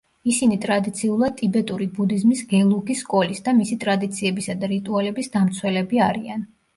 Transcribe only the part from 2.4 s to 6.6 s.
გელუგის სკოლის და მისი ტრადიციებისა და რიტუალების დამცველები არიან.